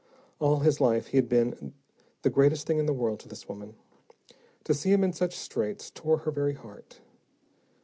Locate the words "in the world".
2.79-3.19